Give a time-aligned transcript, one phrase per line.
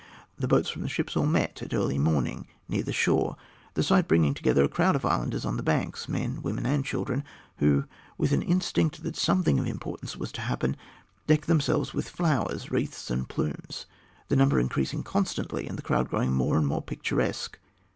[0.35, 3.35] The boats from the ships all met at early morning, near the shore,
[3.75, 7.23] the sight bringing together a crowd of islanders on the banks; men, women, and children,
[7.57, 7.83] who,
[8.17, 10.75] with an instinct that something of importance was to happen,
[11.27, 13.85] decked themselves with flowers, wreaths, and plumes,
[14.27, 17.59] the number increasing constantly and the crowd growing more and more picturesque.